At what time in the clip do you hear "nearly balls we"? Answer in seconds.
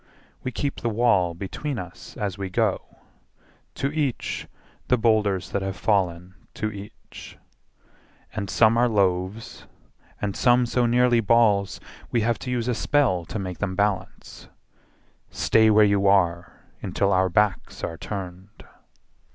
10.87-12.21